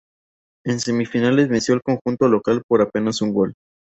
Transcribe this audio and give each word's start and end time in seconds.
En 0.65 0.79
semifinales 0.79 1.47
venció 1.47 1.75
al 1.75 1.83
conjunto 1.83 2.27
local 2.27 2.63
por 2.67 2.81
apenas 2.81 3.21
un 3.21 3.31
gol. 3.35 3.53